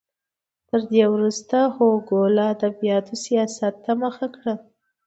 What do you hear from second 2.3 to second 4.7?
له ادبیاتو سیاست ته مخه کړه.